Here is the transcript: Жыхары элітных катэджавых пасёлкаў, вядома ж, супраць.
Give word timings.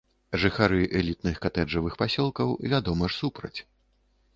Жыхары 0.43 0.79
элітных 1.01 1.35
катэджавых 1.45 1.93
пасёлкаў, 2.03 2.59
вядома 2.77 3.03
ж, 3.15 3.23
супраць. 3.23 3.59